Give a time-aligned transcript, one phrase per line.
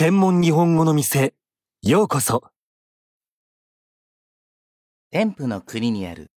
[0.00, 1.34] 専門日本語の店、
[1.82, 2.44] ようこそ。
[5.10, 6.30] 天賦の国にある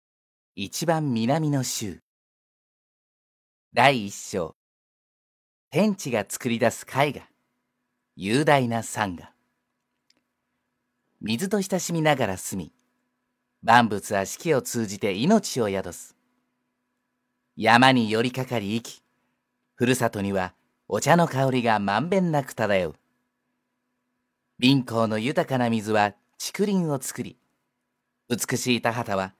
[0.56, 2.00] 一番南の州。
[3.74, 4.56] 第一章。
[5.70, 7.20] 天地が作り出す絵画。
[8.16, 9.30] 雄大な山河。
[11.20, 12.72] 水と親しみながら住み、
[13.62, 16.16] 万物は四季を通じて命を宿す。
[17.56, 19.02] 山に寄りかかり生き、
[19.74, 20.54] ふるさとには
[20.88, 22.99] お茶の香りがまんべんなく漂う。
[24.60, 27.38] 貧乏の豊かな水は竹林を作り、
[28.28, 29.32] 美しい田畑は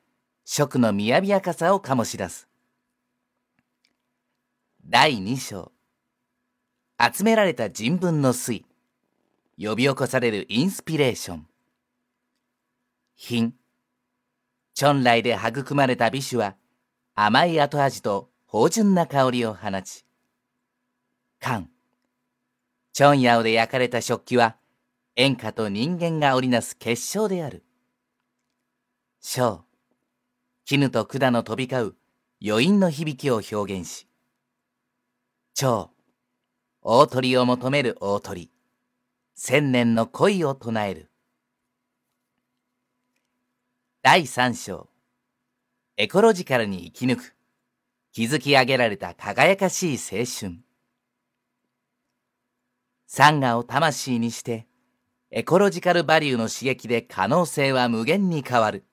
[0.46, 2.48] 食の雅やかさを醸し出す。
[4.82, 5.72] 第2章。
[6.98, 8.64] 集められた人文の水。
[9.58, 11.46] 呼び起こされるインスピレーション。
[13.14, 13.54] 品。
[14.72, 16.56] チョンライで育まれた美酒は
[17.14, 20.06] 甘い後味と芳醇な香りを放ち、
[21.38, 21.68] 缶。
[22.94, 24.56] チョンヤオで焼かれた食器は
[25.16, 27.64] 演歌と人間が織りなす結晶である。
[29.20, 29.64] 章。
[30.64, 31.96] 絹と管の飛び交う
[32.42, 34.06] 余韻の響きを表現し、
[35.52, 35.90] 蝶。
[36.80, 38.50] 大鳥を求める大鳥。
[39.34, 41.10] 千年の恋を唱える。
[44.02, 44.88] 第三章。
[45.96, 47.34] エコロジカルに生き抜く。
[48.12, 50.60] 築き上げられた輝かしい青春。
[53.06, 54.69] サンガを魂にして、
[55.32, 58.84] エコロジカルバリューの刺激で可能性は無限に変わる。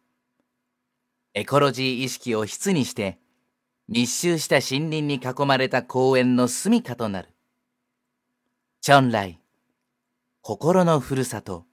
[1.33, 3.17] エコロジー意識を質にして、
[3.87, 7.29] 密集した森林に囲まれた公園の住処となる。
[8.81, 9.39] チョンライ、
[10.41, 11.65] 心のふるさと。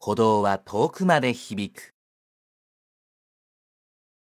[0.00, 1.93] 鼓動は遠くまで響く。